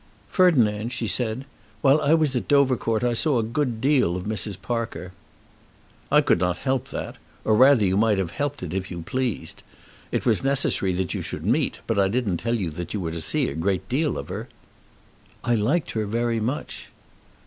[0.31, 1.45] "Ferdinand," she said,
[1.81, 4.59] "while I was at Dovercourt I saw a good deal of Mrs.
[4.59, 5.11] Parker."
[6.11, 7.17] "I could not help that.
[7.45, 9.61] Or rather you might have helped it if you pleased.
[10.11, 13.11] It was necessary that you should meet, but I didn't tell you that you were
[13.11, 14.49] to see a great deal of her."
[15.43, 16.89] "I liked her very much."